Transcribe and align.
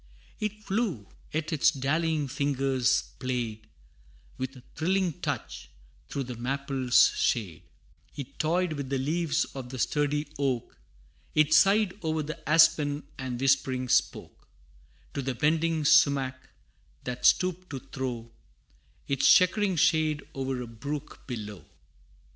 It 0.39 0.63
flew, 0.63 1.09
yet 1.31 1.53
its 1.53 1.69
dallying 1.69 2.27
fingers 2.27 3.03
played, 3.19 3.67
With 4.39 4.55
a 4.55 4.63
thrilling 4.75 5.21
touch, 5.21 5.69
through 6.09 6.23
the 6.23 6.33
maple's 6.35 7.11
shade; 7.15 7.61
It 8.15 8.39
toyed 8.39 8.73
with 8.73 8.89
the 8.89 8.97
leaves 8.97 9.45
of 9.53 9.69
the 9.69 9.77
sturdy 9.77 10.27
oak, 10.39 10.75
It 11.35 11.53
sighed 11.53 12.03
o'er 12.03 12.23
the 12.23 12.49
aspen, 12.49 13.03
and 13.19 13.39
whispering 13.39 13.87
spoke 13.89 14.47
To 15.13 15.21
the 15.21 15.35
bending 15.35 15.83
sumach, 15.85 16.49
that 17.03 17.23
stooped 17.23 17.69
to 17.69 17.79
throw 17.79 18.31
Its 19.07 19.31
chequering 19.31 19.75
shade 19.75 20.23
o'er 20.33 20.63
a 20.63 20.67
brook 20.67 21.27
below. 21.27 21.63